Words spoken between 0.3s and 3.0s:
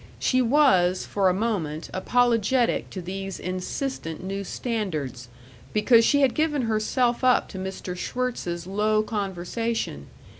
was, for a moment, apologetic